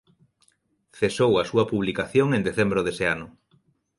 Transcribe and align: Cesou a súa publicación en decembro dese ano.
Cesou 0.99 1.31
a 1.37 1.47
súa 1.49 1.65
publicación 1.71 2.27
en 2.37 2.41
decembro 2.49 2.79
dese 2.87 3.05
ano. 3.15 3.27